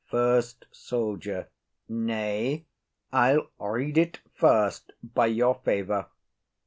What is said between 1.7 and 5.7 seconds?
Nay, I'll read it first by your